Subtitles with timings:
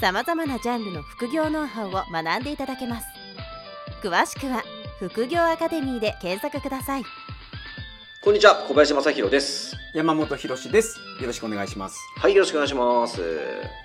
[0.00, 3.06] さまざまなジャンルの副業ノウハウを学んでいただけます
[4.00, 4.62] 詳しくは
[5.00, 7.02] 副業アカデミーで検索ください
[8.22, 9.74] こんにちは、小林正弘です。
[9.94, 10.98] 山本博です。
[11.20, 11.98] よろしくお願いします。
[12.16, 13.22] はい、よろしくお願いします。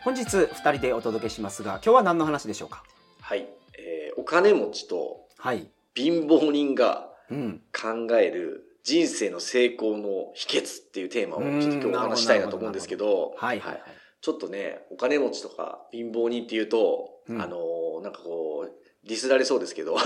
[0.03, 2.83] 本日二人でお届けしますが、今日は何の話でしょうか？
[3.21, 5.67] はい、えーお金持ちとはい。
[5.95, 7.61] 貧乏人がうん。
[7.71, 13.81] 考える人生の成功の秘訣っていうテーマをちょっと今日お話ししたいなと思うんですけど、はいはいはい。
[14.23, 18.71] ちょっとね、お金持ちとか貧乏人っていうと、うんあのーなんかこう、
[19.05, 19.95] ディスられそうですけど。
[19.99, 20.05] ま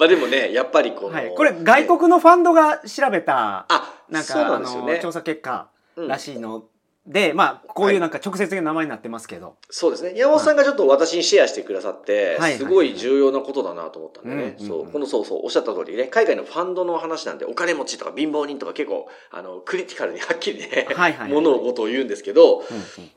[0.00, 1.34] あでもね、やっぱりこの、はい。
[1.34, 6.64] これ外国のファンドが調べたあ、なんそうなんですよねの調査結果うんらしいの
[7.06, 9.56] で、まあこういうなんか直接的な名前になってますけど。
[9.68, 10.14] そうですね。
[10.16, 14.56] 山本さんがちょっと私にシェアしてくださって、はいすごい重要なことだなと思ったんでね。
[14.58, 14.90] うんそう。
[14.90, 22.64] このそうそう、おっしゃった通りね、海外のファンドの話なんで、お金持ちとか貧乏人とか結構、あの、クリティカルにはっきりね、はいはいはい物事を言うんですけど、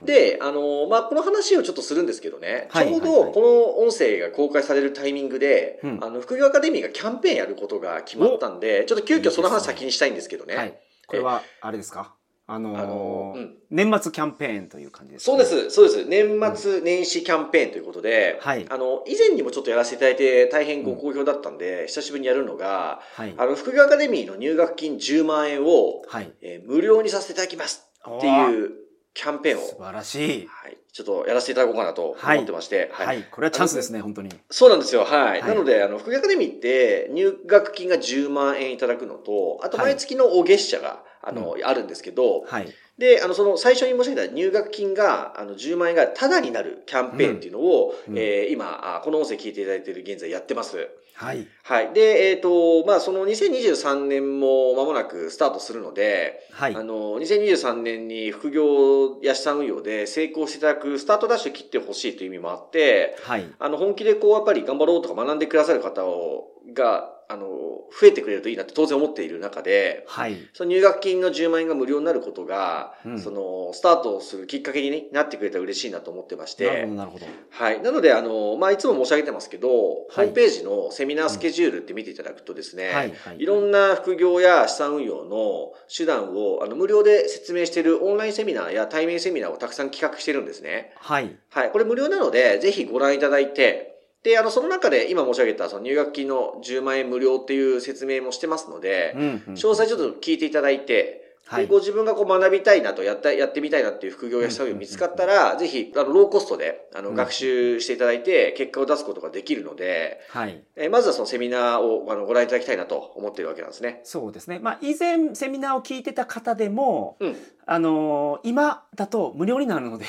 [0.01, 10.55] で、あの、まあ、この話をちょっとするんですけどね、はいちょうどはいはいこの音声が公開されるタイミングで、うんあの、副業アカデミーがキャンペーンやることが決まったんで、ちょっと急遽その話先にしたいんですけどね。
[10.55, 10.77] はい。
[11.07, 12.16] これはあれですか？
[12.49, 15.45] あのーあのうん年末キャンペーンという感じですか、そうで。
[15.45, 16.05] す、そうです。
[16.05, 23.33] 年末年始キャンペーンということで、はいあの、以前にもちょっとやらせていただいて大変ご好評だったんで、久しぶりにやるのが、はい。
[23.37, 26.31] あの、副業アカデミーの入学金10万円を、はい。
[26.41, 28.71] えー無料にさせていただきますっていう
[29.17, 30.47] キャンペーンを、素晴らしい。
[30.47, 33.23] はい、ちょっとやらせていただこうかなと思ってまして、はい。
[33.31, 34.29] これはチャンスですね、本当に。
[34.51, 35.05] そうなんですよ。
[35.05, 35.41] はい。
[35.41, 42.71] はいなので、あの、副業アカデミーって入学金が10万円いただくのと、あとはい毎月のお月謝が、あの、あるんですけど、はい。
[42.99, 50.89] で、あの、その、最初に申し上げた入学金が、あの、10万円がタダになるキャンペーンっていうのを、うんえー今あ、この音声聞いていただいている現在やってます。
[51.17, 51.47] はい。
[51.63, 51.93] はい。
[51.93, 56.75] で、えっ、と、まあ、その2023年も間もなくスタートするので、はい。
[56.75, 63.47] あの、2023年に副業や資産運用で成功していただくスタートダッシュ切ってほしいという意味もあって、はい。
[63.57, 70.37] あの、本気でこう、やっぱり頑張ろうとか学んでくださる方を、が、あの、増えてくれるといいなって当然思っている中で、はい。
[70.53, 77.25] その入学金の10万円が無料になることが、うんその、スタートするきっかけにねなってくれたら嬉しいなと思ってましてなるほど、、なるほど。
[77.49, 77.81] はい。
[77.81, 83.13] なので、あの、まあ、いつも申し上げてますけど、ホームページのセミナースケジュールって見ていただくとですね、はい。
[83.13, 83.39] はい。
[83.39, 90.93] いろんな副業や資産運用の手段をあの無料で説明しているオンラインセミナーや対面セミナーをたくさん企画してるんですね。
[90.95, 91.35] はい。
[91.49, 91.71] はい。
[91.71, 110.61] これ無料なので、ぜひご覧いただいて、で、あの、その中で今申し上げたその入学金の10万円無料っていう説明もしてますので、うんうん詳細ちょっと聞いていただいて、はいでご自分がこう学びたいなとやった、やってみたいなっていう副業や資産運用見つかったら、ぜひ、あの、ローコストで、あの、うん学習していただいて、結果を出すことができるので、はい。
[110.75, 114.01] えーまずはそのセミナーをあのご覧いただきたいなと思っているわけなんですね。
[114.03, 114.59] そうですね。
[114.59, 117.37] まあ、以前セミナーを聞いてた方でも、うん。
[117.65, 120.05] あのー今だと無料になるので、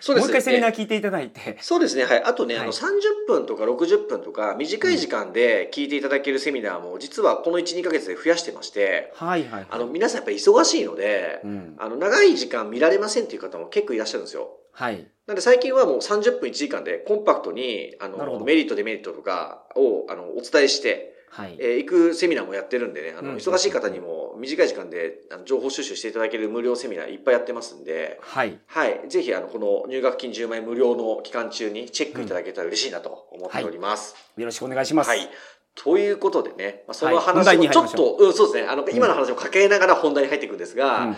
[0.00, 2.04] そうですもう一回セミナーえ聞いていただいて、そうですね。
[2.04, 2.22] はい。
[2.24, 9.66] あとね、あはいの、30分とか60分とか、短い時間で聞いていただけるセミナーも、実はこの1、2ヶ月で増やしてまして、はいはいはい。
[9.70, 11.76] あの、皆さんやっぱり忙しいので、うん。
[11.78, 14.50] あの、長い時間見られませんっていう方も結構いらっしゃるんですよ。
[14.72, 15.06] はい。
[15.26, 21.56] なんで最近はもう30分1時間でコンパクトに、あの、メリット、デメリットとかを、あの、お伝えして、はい。
[21.58, 28.58] えー行くセミナーもやってるんでね、あの、うん忙しい方にも短い時間であの情報収集していただける無料セミナーいっぱいやってますんで、はい。
[28.66, 29.00] はい。
[29.08, 34.14] ぜひ、あの、この入学金10万円無料の期間中にチェックいただけたら嬉しいなと思っております。
[34.36, 35.08] よろしくお願いします。
[35.08, 35.28] はい。
[35.76, 38.70] ということでね、まあ、その話をちょっに入りましょと、うん、そうですね。
[38.70, 41.16] あの、今の話をかけながら本題に入っていくんですが、うんうんうん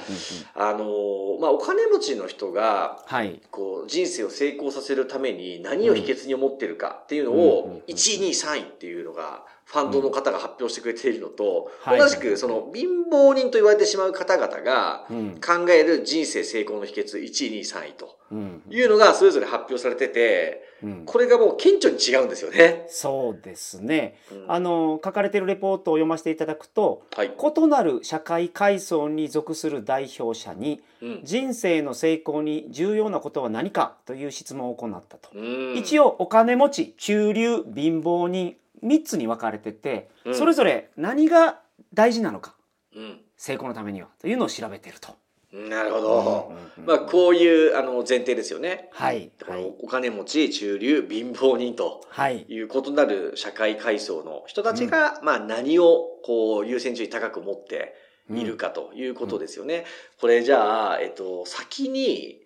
[0.54, 3.42] あの、まあ、お金持ちの人が、はい。
[3.50, 15.40] こう、人生を成功させるために何を秘訣に思ってるかっていうのうんうんうんを、1位、2位、3位っていうのが、ファンドの方が発表してくれているのと、はい同じく、その、貧乏人と言われてしまう方々が、うん。
[15.40, 18.62] 考える人生成功の秘訣1位、2位、3位とうん。
[18.70, 21.02] いうのがそれぞれ発表されてて、うん。
[21.04, 22.84] これがもう顕著に違うんですよね。
[22.88, 24.20] そうですね。
[24.30, 27.32] うんあの、書かれているレポートを読ませていただくと、はい。
[27.36, 35.30] 異なる社会階層に属する代表者にうん人生の成功に重要なことは何かという質問を行ったと。
[35.34, 41.60] うん一応お金持ち中流貧乏人3つに分かれてて、うんそれぞれ何が
[41.94, 42.54] 大事なのか
[42.94, 43.20] うん。
[43.36, 45.14] 成功のためにはというのを調べていると。
[45.52, 46.48] うなるほど。
[46.50, 48.88] うんうんうんまあ、こういう、あの、前提ですよね。
[48.92, 49.30] はい。
[49.44, 49.74] このはい。
[49.82, 52.44] お金持ち、中流、貧乏人とはい。
[52.48, 57.94] いう異なる社会階層の人たちが、まあ何をこう優先順位高く持って
[58.30, 59.84] いるかということですよね。
[60.20, 62.40] これじゃあ、えっと、先に、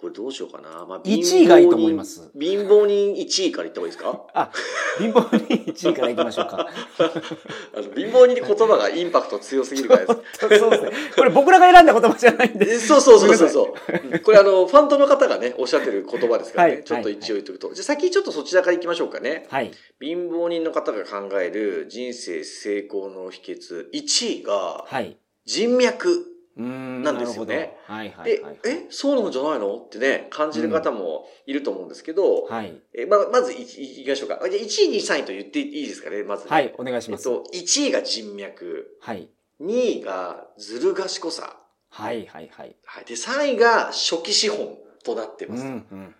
[0.00, 0.84] これどうしようかな。
[0.86, 4.26] まあ、1位がいいと思います貧乏人1位から言った方がいいですか？
[4.34, 4.50] あ、
[4.98, 6.68] 貧乏人1位からいきましょうか。
[7.74, 10.58] あの貧乏人に言葉がインパクト強すぎるからです。
[10.58, 10.90] そうですね。
[11.16, 12.68] これ僕らが選んだ言葉じゃないんで。
[12.72, 14.08] えそうそうそうそうそう。
[14.12, 16.74] うんこれあの、ファントの方がね、おっしゃってる言葉ですからね。
[16.74, 17.72] はいちょっと一応言っとくと。
[17.74, 19.46] じゃあ先ちょっとそちらから行きましょうかね。
[19.50, 19.70] はい。
[20.00, 25.16] 貧乏人の方が考える人生成功の秘訣、1位がはい。
[25.44, 26.26] 人脈。
[26.56, 27.76] なんですよね。
[27.86, 29.76] はいはいではい。、え、そうなんじゃないの？
[29.76, 32.80] ってね、感じる方もいると思うんですけど、はい。
[32.94, 34.38] えままずいいきましょうか。
[34.50, 37.28] じゃあ1位、2位、3位と言っていいですかね、まずね、はい、お願いします。
[37.28, 38.96] えっと、1位が人脈。
[39.00, 39.28] はい。
[39.60, 41.56] 2位がずる賢さ。
[41.88, 42.76] はいはいはい。
[42.84, 43.04] はい。
[43.04, 45.64] で、3位が初期資本となってうん、ます。
[45.64, 46.14] うん、うん。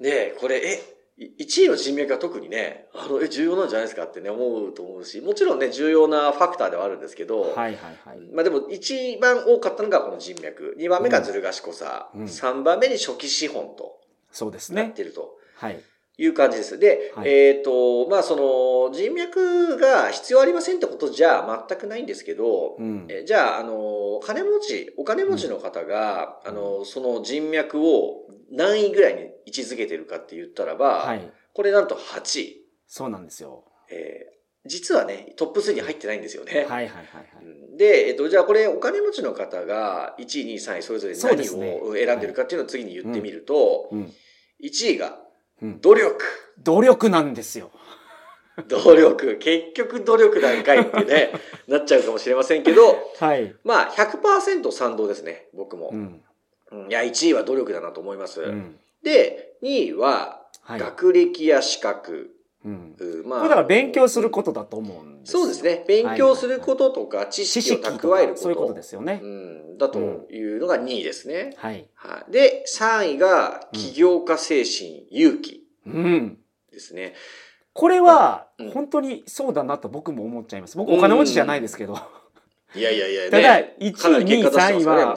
[0.00, 8.18] で、これ、え、1位の人脈が特にね、あの、え、重要なんじゃないですかってね、思うと思うし、もちろんね、重要なファクターではあるんですけど、はいはいはい。
[8.32, 10.74] まあでも、一番多かったのがこの人脈。
[10.76, 12.10] 2番目がずる賢さ。
[12.14, 14.00] うん3番目に初期資本と
[14.32, 14.82] そうですね。
[14.82, 15.80] なってるとはい。
[16.16, 16.78] いう感じです。
[16.78, 23.06] で、はいえっ、と、まあその、人脈が必要ありませんってことじゃ全くないんですけど、うん。
[23.08, 31.32] えじゃあ、あの、金持ち、お金持ちの方が、うんあの、その人脈を何位ぐらいに位置づけてるかって言ったらば、はい。
[31.52, 32.64] これなんと8位。
[32.86, 33.64] そうなんですよ。
[33.90, 34.34] えー
[34.66, 36.60] 実はね、トップ3に入ってないんですよね。
[36.60, 37.44] はいはいはいはい。
[37.44, 44.12] うんで、えっと、じゃあこれお金持ちの方が1位、2位、3位それぞれ何を選んでるかっていうのを次に言ってみると、うん。
[44.62, 45.23] 1位がうん。
[45.80, 46.24] 努力。
[46.62, 47.70] 努力なんですよ。
[48.68, 49.38] 努力。
[49.38, 51.32] 結局努力なんかいってね、
[51.66, 53.54] なっちゃうかもしれませんけど、はい。
[53.64, 55.96] まあ100%賛同ですね、僕もう。
[55.96, 56.22] ん。
[56.72, 58.42] うんいや、1位は努力だなと思います。
[58.42, 58.78] うん。
[59.02, 60.80] で、2位ははい。
[60.80, 62.30] 学歴や資格。
[62.64, 62.96] うん。
[62.98, 65.84] うんまこれだから勉強することだと思うんですよそうですね。
[65.86, 68.34] 勉強することとか知知識を蓄えること。
[68.34, 69.26] かそういうことですよねう。
[69.26, 69.98] ん、だと
[70.30, 71.54] いうのが2位ですね。
[71.56, 71.88] はい。
[71.94, 72.32] はい。
[72.32, 76.38] で、3位が起業家精神、勇気うん。
[76.72, 77.14] ですね。
[77.72, 80.76] これはうん本当にそうだなと僕も思っちゃいます。
[80.76, 81.98] 僕お金持ちじゃないですけど、
[82.74, 83.30] いやいやいや、ね。
[83.30, 85.16] ただ1かなり位、2位、結果出して3位は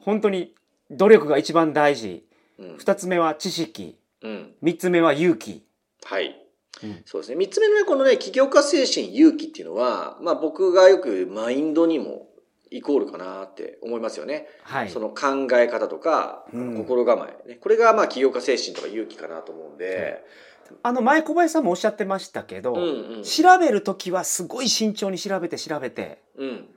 [0.00, 0.54] 本当に
[0.90, 2.26] 努力が一番大事。
[2.58, 2.70] うん。
[2.70, 2.76] うん。
[2.76, 3.96] 2つ目は知識。
[4.22, 4.54] うん。
[4.62, 5.64] 3つ目は勇気。
[6.04, 6.41] はい。
[6.82, 7.36] うんそうですね。
[7.36, 12.28] 三つ目のね、このね、起業家精神、勇気っていうのは、まあ僕がよくマインドにも
[12.70, 14.48] イコールかなって思いますよね。
[14.64, 14.90] はい。
[14.90, 17.54] その考え方とか、うん心構え、ね。
[17.56, 20.22] これがまあ起業家精神とか勇気かなと思うんで、
[20.82, 23.22] あの前小林さんもおっしゃってましたけど、うんうん。
[23.22, 26.68] 調べるときはすごい慎重に調べて調べて、うん。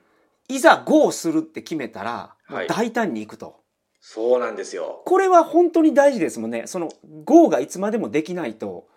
[0.48, 3.62] いざ GO するって決めたら、はい大胆に行くと。
[4.02, 5.02] そうなんですよ。
[5.06, 6.68] これは本当に大事ですもんね。
[6.68, 6.90] その
[7.24, 8.88] GO がいつまでもできないと、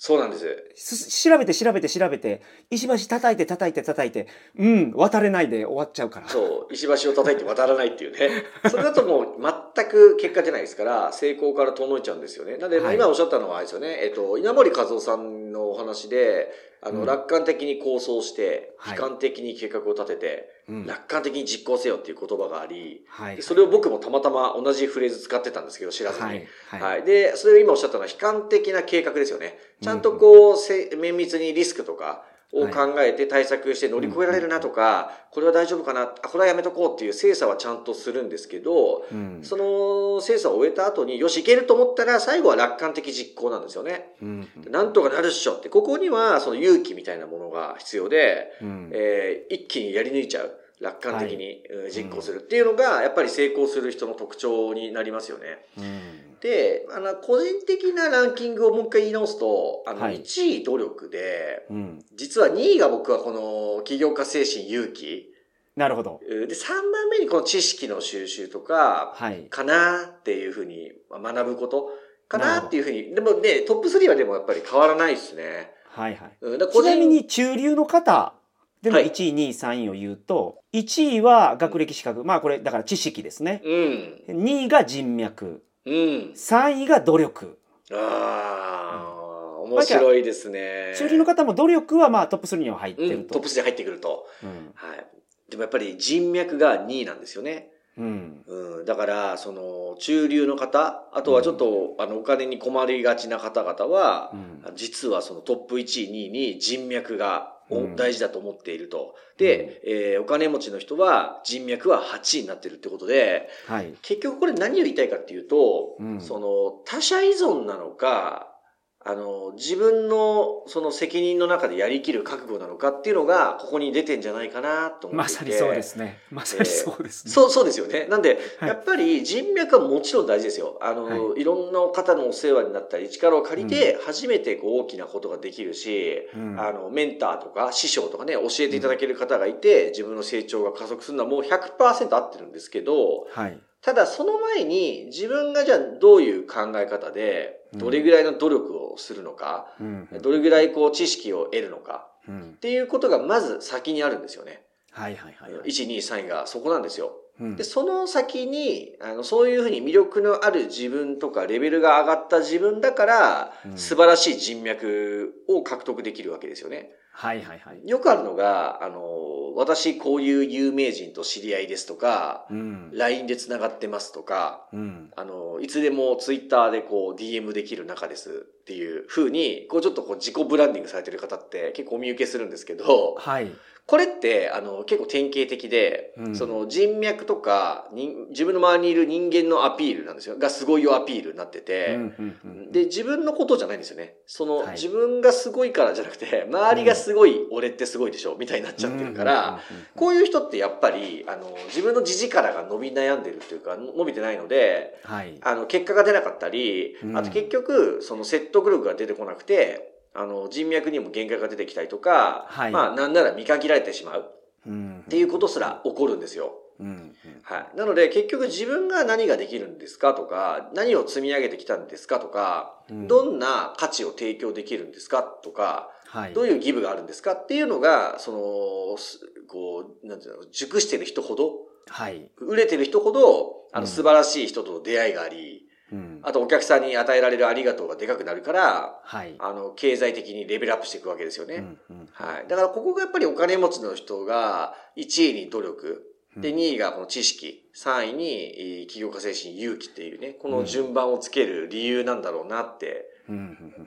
[0.00, 0.46] そうなんです。
[0.76, 2.40] す調べて調べて調べて、
[2.70, 6.28] 石橋叩いて叩いて叩いて、うん、渡れないで終わっちゃうから。
[6.28, 8.44] そう、石橋を叩いて渡らないっていうね。
[8.70, 9.26] それだともう
[9.74, 12.58] 全く結果出ないですから、成功から遠のいちゃうんですよね。
[12.58, 13.98] なんで、今おっしゃったのはあれですよね。
[14.02, 16.52] えっと、稲森和夫さんのお話で、
[16.82, 23.04] あの、うん楽観的に構想して、はい悲観的に計画を立てて、うん楽観的に実行せよっていう言葉があり。
[23.40, 26.46] それを僕もたまたま同じフレーズ使ってたんですけど、知らずに。
[26.70, 27.02] はい。
[27.04, 29.58] で、それを今おっしゃったのは悲観的な計画ですよね。
[29.82, 39.40] ちゃんとこう、せ綿密にリスクとかを考えて対策して乗り越えられるなとか、これは大丈夫かな、あ、これはやめとこうっていう精査はちゃんとするんですけど、うん。
[39.42, 44.14] その精査を終えた後に、よし、いけると思ったら最後は楽観的実行なんですよね。
[44.22, 44.48] うん。
[44.70, 48.90] なんとかなるっしょって、ここにはその勇気みたいなものが必要で、うん。
[48.92, 50.58] えー一気にやり抜いちゃう。
[50.80, 55.66] 楽観的に、うん実行するっていうのが、やっぱり成功する人の特徴になりますよね。
[55.76, 56.27] うん。
[56.40, 62.04] で、あの、個人的なランキングをもう一回言い直すと、あの、はい1位努力で、うん。
[62.14, 65.32] 実は2位が僕はこの起業家精神勇気。
[65.76, 66.20] なるほど。
[66.28, 69.44] で、3番目にこの知識の収集とか、はい。
[69.44, 71.90] かなっていうふうに学ぶこと
[72.28, 73.14] かなっていうふうに。
[73.14, 75.70] でもね、トップ3はでもやっぱり変わらないですね。
[75.84, 76.72] はいはい。
[76.72, 78.34] ちなみに中流の方
[78.82, 82.24] でもはい1位、2位、3位を言うと、1位は学歴資格。
[82.24, 83.60] まあこれ、だから知識ですね。
[83.64, 84.44] うん。
[84.44, 85.62] 2位が人脈。
[85.88, 86.32] うん。
[86.34, 87.58] 3位が努力。
[87.92, 90.94] ああ、面白いですね。
[90.96, 93.34] 中流の方も努力はまあトップ3には入ってうん、ると。
[93.34, 94.26] トップ3に入ってくると。
[94.42, 94.72] うん。
[94.74, 95.06] はい。
[95.50, 97.70] でもやっぱり人脈が2位なんですよね。
[97.96, 98.44] うん。
[98.46, 107.57] うん、だから、その、中流の方、あとはちょっと、あの、お金に困りがちな方々は、うん実はそのトップ1位、2位に人脈が
[107.96, 109.14] 大事だと思っていると。
[109.36, 113.94] で、えーお金持ちの人は人脈は8になってるってことで、はい。
[114.02, 118.57] 結局これ何を言いたいかっていうと、うんその他者依存なのか、
[119.04, 125.16] あの、自分のその責任の中でやりきる覚悟なのかっていうのが、ここに出てんじゃないかなと思って。
[125.16, 126.18] まさにそうですね。
[126.30, 127.32] まさにそうですね。
[127.32, 128.06] そう、そうですよね。
[128.10, 130.78] なんで、はいやっぱり人脈はもちろん大事ですよ。
[130.82, 143.58] あの、、はいろんな方のお世話になったり、力を借りて、初めてこう大きなことができるし、うんあの、メンターとか師匠とかね、教えていただける方がいて、自分の成長が加速するのはもう100%合ってるんですけど、はい。
[143.82, 154.62] ただその前に自分がじゃあどういう考え方で、うんどれぐらいの努力をするのか、うんどれぐらいこう知識を得るのかうんっていうことがまず先にあるんですよね。
[154.90, 155.68] はいはいはいはい。
[155.68, 157.12] 1、2、3位がそこなんですよ。
[157.40, 166.90] うんで、その先に、あの、そういうふうに魅力のある自分とか、レベルが上がった自分だから、うん素晴らしい人脈を獲得できるわけですよね。
[167.12, 167.80] はいはいはい。
[167.84, 172.90] よくあるのが、あの、私こういう有名人と知り合いですとか、うん。
[172.92, 175.10] LINE で繋がってますとか、うん。
[175.16, 183.50] あの、いつでも Twitter でこう DM できる仲ですっていう風に、こうちょっとこう自己ブランディングされてる方って結構お見受けするんですけど、はい。
[183.88, 190.36] これって、あの、結構典型的で、うんその人脈とか、人自分の周りにいる人間のアピールなんですよ。
[190.36, 194.16] がすごいよアピールになってて、うんうんうんで、自分のことじゃないんですよね。
[194.26, 199.47] その、はい自分がすごいからじゃなくて、周りがすごい、俺ってすごいでしょ、みたいになっちゃってるから、、
[199.96, 205.38] こういう人ってやっぱり、あの、自分の地力が伸び悩んでるっていうか、伸びてないので、はい。
[205.42, 207.16] あの、結果が出なかったり、うん。
[207.16, 212.72] あと結局、その説得力が出てこなくて、あの、人脈にも限界が出てきたりとか、はい。
[212.72, 214.30] まあ、なんなら見限られてしまう。
[214.66, 215.04] うん。
[215.06, 216.52] っていうことすら起こるんですよ。
[216.80, 217.40] うんうん。
[217.42, 217.76] はい。
[217.76, 223.08] なので、結局自分が何ができるんですかとか、何を積み上げてきたんですかとか、うん。
[223.08, 226.34] どんな価値を提供できるんですかとか、はい。
[226.34, 231.52] どういうギブがあるんですかっていうのが、その、すこう、なんていうの、熟してる人ほど、
[231.86, 232.30] はい。
[232.38, 239.34] 売れてる人ほど、あうんの、素晴らしい人との出会いがあり、うんあとお客さんに与えられるありがとうがでかくなるから、はい。
[239.38, 241.78] あの、経済的にレベルアップしていくわけですよね。
[241.90, 242.46] うんうんはい。
[242.48, 246.04] だからここがやっぱりお金持ちの人が1位に努力、
[246.36, 253.06] で、2位がこの知識、3位にえー起業家精神、勇気っていうね、この順番をつける理由なんだろうなって、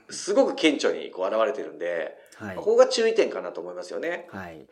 [0.09, 2.63] すごく顕著にこう現れてるんで、はいこ。
[2.63, 4.27] こが注意点かなと思いますよね。
[4.31, 4.65] はい。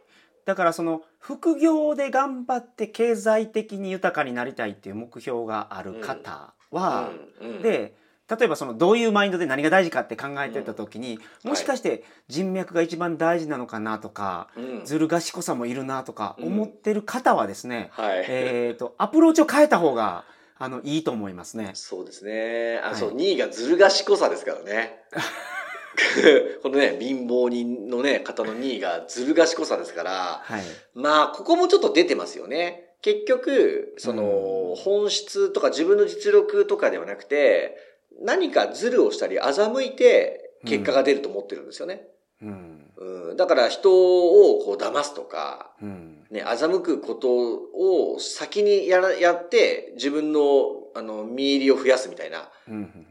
[0.46, 7.94] だからその副業で頑張って経済的に豊かになりたいっていう目標がある方は、うんうん、で
[8.30, 18.26] 例えばそのどういうマインドで何が大事かって考えてた時に、うんもしかして人脈が一番大事なのかなとか、うん、ずる賢さもいるなとか思ってる方はですね、はい。
[18.28, 20.26] えー、とアプローチを変えた方が
[20.62, 21.72] あのいいと思いますね。
[21.74, 22.80] そうですね。
[22.84, 25.04] あ、はいそう、2位がずる賢さですからね。
[26.62, 30.62] このね、貧乏人のね、方の2位がずる賢さですから、はい、
[30.94, 32.94] まあ、ここもちょっと出てますよね。
[33.02, 37.76] 結局、その、うん本質とか自分の実力とかではなくて、
[38.22, 42.08] 何かズルをしたり欺いて結果が出ると思ってるんですよね。
[42.42, 50.42] うんうん、だから人をこう騙すとか、うんね、欺くことを先にやら、やって自分の、
[50.96, 52.50] あの、見入りを増やすみたいな、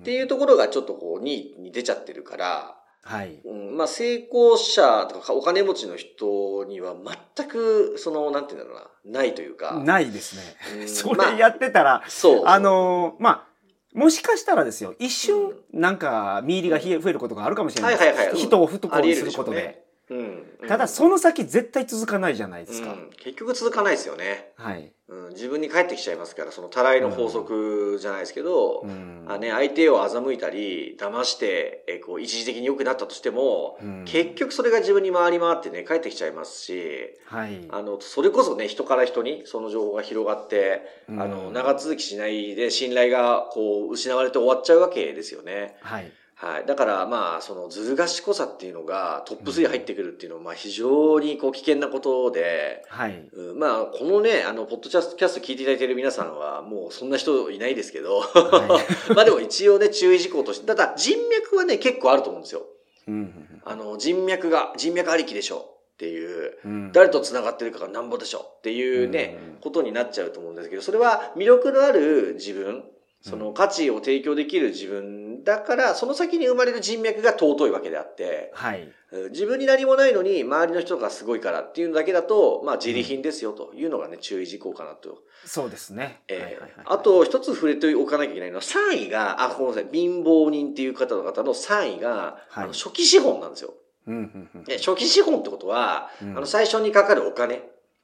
[0.00, 3.40] っていうところがちょっとこう、2位に出ちゃってるから、はい。
[3.44, 6.94] うん、まあ成功者とかお金持ちの人には
[7.34, 9.80] 全く、その、なんていうんだろうな、ないというか。
[9.82, 10.42] ないですね。
[10.82, 12.42] うん そまあれやってたら、そう。
[12.44, 13.48] あのーまあ
[13.94, 14.94] もしかしたらですよ。
[14.98, 18.36] 一瞬うなんか見入りが増え増えることがあるかもしれないはいはいはい。
[18.36, 19.30] 人を不得るでしょうね。
[19.30, 20.68] することで、うん。
[20.68, 23.10] ただその先絶対続かないじゃないですか、うん。
[23.18, 24.52] 結局続かないですよね。
[24.56, 29.24] はい、うん、自分に返ってきちゃいますから、そのたらいの法則じゃないですけど、うん。
[29.28, 34.04] あね、相手を欺いたり、騙して、えこう、一時的に良くなったとしても、うん。
[34.06, 36.82] 結局それが自分に回り回ってね、返ってきちゃいますし、
[37.26, 37.66] はい。
[37.70, 41.22] あの、それこそね、人から人にその情報が広がって、うん。
[41.22, 45.76] あの、長続きしないで信頼がこう、失われて終わっちゃうわけですよね。
[45.80, 46.66] はいはい。
[46.66, 53.28] だから、まあ、その、ずる賢さっていうのがトップ3入ってくるっていうのは、まあ、非常にこう、危険なことで、はい。
[53.32, 53.58] うん。
[53.58, 58.78] まあ、このね、あの、ポッドキャストキャスト聞いていただいている皆さんは、もうそんな人いないですけど、は
[59.16, 62.66] まあでも一応ね、注意事項として、ただ人脈はね、結構あると思うんですよ。
[63.08, 66.92] うんあの、人脈が、人脈ありきでしょっていう、うん。
[66.92, 72.84] 誰と繋がってるかがなんぼでしょっていうね、うんことになっちゃうと思うんですけど、それは魅力のある自分、
[73.22, 78.82] その価値を提供できる自分だから、その先に生まれる人脈が尊いわけであって、はい。
[78.82, 78.92] うん
[79.30, 85.22] 自分に何もないのに周りの人がすごいからっていうのだけだと、まあ自利品ですよというのがね、注意事項かなと。
[85.46, 86.72] そうですね、えーはいはいはい。
[86.84, 92.10] あと一つ触れておかなきゃいけないのは、3位が、あ、ごめんなさい、貧乏人っていう方の方の3位が、
[92.50, 92.64] はい。
[92.64, 93.72] あの初期資本なんですよ。
[94.06, 96.36] うんうんうんで初期資本ってことは、うん。
[96.36, 97.62] あの最初にかかるお金、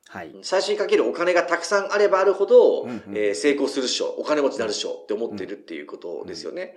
[0.08, 0.34] はい。
[0.42, 6.76] 最初にかけるお金がたくさんあればあるほど、えー成功するっしょ、お金持ちになるっしょって思ってるっていうことですよね。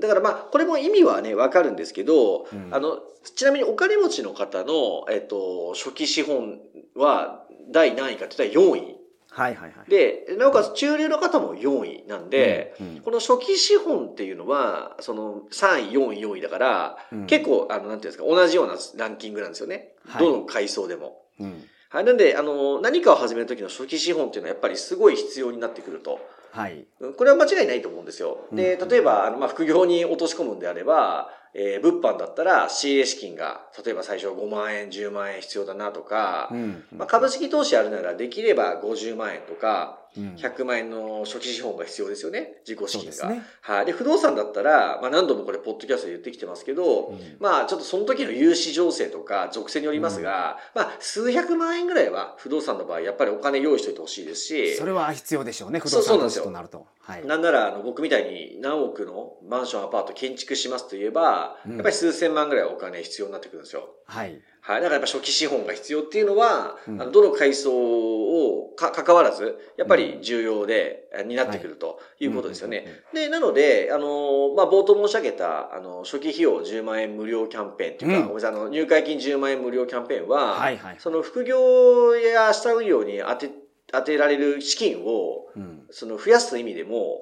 [0.00, 3.00] だからまあ、これも意味はね、わかるんですけど、うんあの、
[3.34, 6.58] ちなみにお金持ちの方の、えっと、初期資本
[6.94, 8.96] は第何位かって言ったら4位。
[9.28, 19.92] はいはいはいで、なおかつ中流の方も4位なんで、うんうんこの初期資本っていうのは、その3位、4位、4位だから、うん結構、あの、なんていうんですか、同じようなランキングなんですよね。
[20.06, 21.22] はいどの階層でも。
[21.40, 22.04] うんはい。
[22.04, 26.18] なんで、あの、何かを始める時の初期資本っていうのはやっぱりすごい必要になってくると。
[26.54, 26.86] はい。
[27.00, 28.46] うんこれは間違いないと思うんですよ。
[28.52, 28.88] で、うん。
[28.88, 36.84] 例えば、あの、まあ、副業に落とし込むんであれば、えー物販だったら仕入れ資金が、例えば最初5万円、10万円必要だなとか、うん。
[36.92, 42.54] まあ、株式投資あるならできれば50万円とか、うん100万円の初期資本が必要ですよね。
[42.66, 43.34] 自己資金が。
[43.34, 43.42] ね。
[43.60, 43.86] はい。
[43.86, 47.36] で、不動産だったら、まあ、何度もこれ、ポッドキャストで言ってきてますけど、うん。
[47.40, 56.42] まあ、ちょっとその時の融資情勢とか、属性によりますが、まあ、数百万円ぐらいは、不動産の場合、やっぱりお金用意しておいてほしいですし、それは必要でしょうね不動産投そうそうなんですよ。
[56.42, 56.86] 資となると。
[57.00, 57.26] はい。
[57.26, 61.72] なんなら、あの、僕みたいに何億のマンション、アパート建築しますといえば、うん。
[61.74, 63.88] やっぱり数千万ぐらいお金必要になってくるんですよ。
[64.06, 64.80] はいはい。
[64.80, 67.00] だからやっぱ初期資本が必要っていうのは、うん。
[67.02, 72.26] あのどの階層をか関わらず、やっぱり重要で、えになってくるとい。
[72.28, 72.86] うことですよね。
[73.12, 78.22] で、なので、あの、まあ、冒頭申し上げた、あの、初期費用10万円無料キャンペーンっていうか、うん。
[78.22, 80.96] ごめんなさい、あの、入会金10万円無料キャンペーンは、はいはい。
[80.98, 83.50] その副業や下運用に当て、
[83.92, 85.86] 当てられる資金を、うん。
[85.90, 87.20] その増やす意味でも、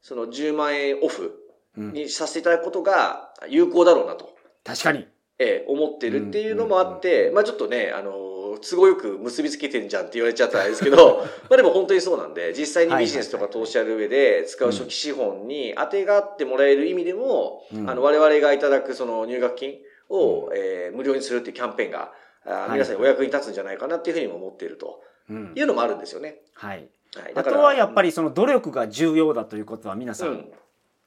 [0.00, 1.40] その10万円オフ
[1.76, 1.92] うん。
[1.92, 4.32] にさせていただくことが有効だろうなと。
[4.62, 17.90] 確かにええ、思ってるっていうのもあって、まあちょっとね、あの、都合よく結びつけてんじゃんって言われちゃったらあれですけど、 まあでも本当にそうなんで、実際にビジネスとか投資やる上で使う初期資本に当てがってもらえる意味でも、うん。
[17.90, 22.12] あの、我々がいただくその入学金を、えー無料にするっていうキャンペーンが、
[22.46, 25.52] あー皆さんにお役に立つんじゃないかなっていうふうにも思っているとうん。
[25.56, 26.42] いうのもあるんですよね。
[26.54, 26.86] はい。
[27.16, 30.52] はい、あとはやっぱり、りその努力が重要だということは皆さうんん、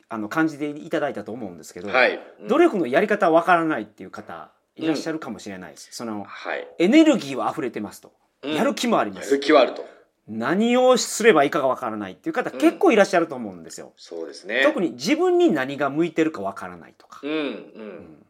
[0.10, 2.20] あの感じていただいたと思うんですけどはい。
[2.42, 6.68] うん努力のやり方わからないっていう方いらっしゃるかもしれないですそのはい。
[6.80, 9.86] エネルギーは溢れてますとうんやる気もありまやする気はあると。
[10.28, 14.64] 何をすればいいかがわからないっていう方うん結構いらっしゃると思うんですよそうですね。
[14.66, 18.26] 特に自分に何が向いてるかわからないとかうん、うん。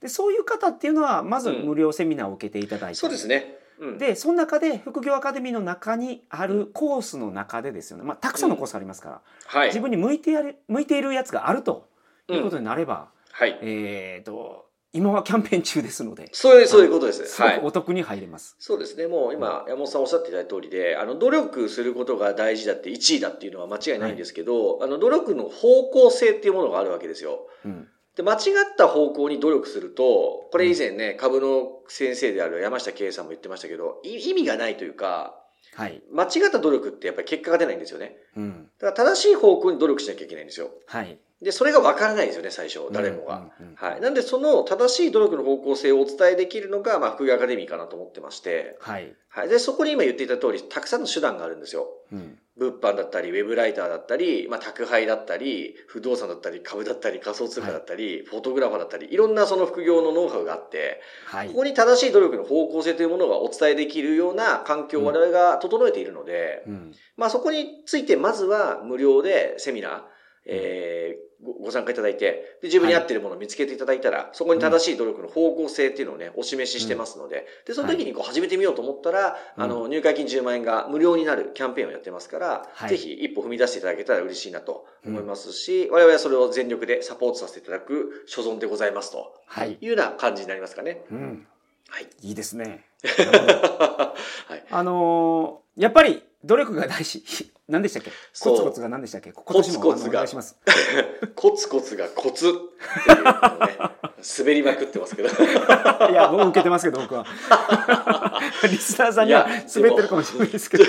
[0.00, 3.58] でそういう方っていうのはまずうん無料セミナーを受けていただいて、そうですね。
[3.78, 9.68] うん、でその中で副業アカデミーの中にあるコースの中でですよね、まあ、たくさんのコースありますから、はい。
[9.68, 11.88] 自分に向いてやれ向いているやつがあると
[12.28, 13.58] いうことになれば、はい。
[13.62, 17.42] えー、と今はキャンペーン中ですのでそういう、そういうことです。
[17.42, 17.60] はい。
[17.60, 18.56] くお得に入れます。
[18.58, 19.06] そうですね。
[19.06, 27.46] もう今、山本さんおっしゃっていただいた通りで、あの、努力することが大事だって1位だっていうのは間違いないんですけど、あの、努力の方向性っていうものがあるわけですよ。
[27.64, 28.38] うんで、間違っ
[28.76, 35.38] た方向に努力すると、これ以前ね、株の先生である山下圭さんも言ってましたけど、い意味がないというか、
[35.74, 38.16] はい、間違った努力ってやっぱり結果が出ないんですよね。
[38.36, 40.70] うんだから正しい方向に努力しなきゃいけないんですよ。
[40.86, 43.50] はい、で、それがわからないですよね、最初、誰もが。
[43.74, 44.00] はい。
[44.00, 49.48] なんで、その正しい努力の方向性をお伝えできるのが、まあ、副業アカデミーかなと思ってまして、はいはい。
[49.48, 51.88] で、そこに今言っていた通り、たくさんの手段があるんですよ。
[52.12, 70.02] うん物販だったり、ウェブライターだったり、まあ、宅配だったり、不動産だったり、株だったり、仮想通貨だったり、フォトグラファーだったり、いろんなその副業のノウハウがあって、はいここに正しい努力の方向性というものがお伝えできるような環境を我々が整えているので、うんまあそこについてまずは無料でセミナー、
[70.46, 79.62] えーごご参加いただいて、で自分に合っているものを見つけていただいたら、そこに正しい努力の方向性っていうのをね、お示ししてますので、で、その時にこう始めてみようと思ったら、うん。
[79.62, 82.90] あの、入会金10万円が無料になるキャンペーンをやってますから、はい。
[82.90, 89.72] ぜひ一歩踏み出していただけたら嬉しいなと思いますし、我々はそれを全力でサポートさせていただく所存でございますとはい。
[89.72, 91.02] いうような感じになりますかね。
[91.10, 91.46] うん。
[91.88, 92.06] はい。
[92.22, 92.84] いいですね。
[93.06, 94.14] は
[94.56, 94.64] い。
[94.70, 97.22] あのーやっぱり努力が大事。
[97.68, 98.10] 何でしたっけ？
[98.40, 99.30] コツコツが何でしたっけ？
[99.32, 100.56] 今コツコツが年もあのお願いします。
[101.34, 103.34] コツコツがコツっていうのを
[103.66, 103.78] ね、
[104.38, 105.28] 滑りまくってますけど。
[105.28, 105.32] い
[106.14, 107.26] や僕受けてますけど僕は。
[108.70, 110.84] リスナーさんには滑ってるかもしれないですけど。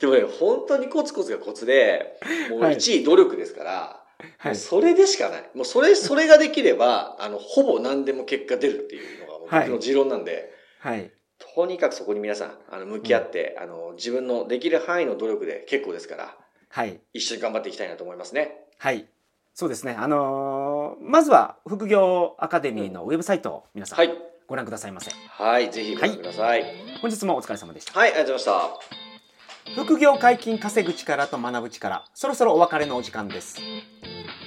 [0.00, 2.18] でもね、本当にコツコツがコツで、
[2.50, 4.46] もうはい1位努力ですから、はい。
[4.48, 5.50] もうそれでしかない。
[5.54, 11.10] もうそれ、それができれば、あの、ほぼ何でも結果出るっていうのがもうはい僕の持論なんで、はい。
[11.54, 16.36] とにかくそこに皆さん、あの、向き合って、あの、自分のできる範囲の努力で結構ですから、
[16.68, 17.00] はい。
[17.12, 18.56] 一緒に頑張っていきたいなと思いますね。
[18.78, 19.06] はい。
[19.54, 19.94] そうですね。
[19.98, 24.10] あのーまずは副業アカデミーのウェブサイトを皆さんはい。
[24.46, 25.10] ご覧くださいませ。
[25.28, 26.62] はい、ぜひご覧ください。
[26.62, 27.98] はい、本日もお疲れ様でした。
[27.98, 29.82] ありがとうございました。
[29.82, 33.58] 副業解禁稼ぐ力と学ぶ力、そろそろお別れのお時間です。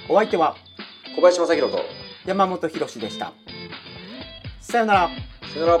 [0.08, 0.56] お相手は
[1.14, 1.84] 小林正宏と、
[2.24, 3.32] 山本博史でした。
[4.60, 5.10] さよなら
[5.52, 5.80] さよなら